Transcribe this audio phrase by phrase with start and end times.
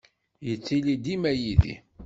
[0.47, 1.73] Yettili dima yid-i.